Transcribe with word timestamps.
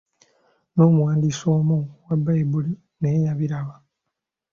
N'omuwandiisi 0.73 1.45
omu 1.57 1.77
owa 1.87 2.13
Bbayibuli 2.19 2.71
naye 2.99 3.19
yabiraba 3.27 3.75